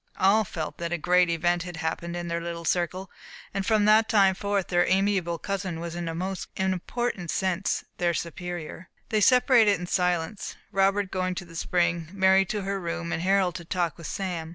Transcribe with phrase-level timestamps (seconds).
[0.17, 3.11] All felt that a great event had happened in their little circle;
[3.53, 7.83] and that from that time forth their amiable cousin was in a most important sense
[7.99, 8.89] their superior.
[9.09, 13.53] They separated in silence, Robert going to the spring, Mary to her room, and Harold
[13.61, 14.49] to talk with Sam.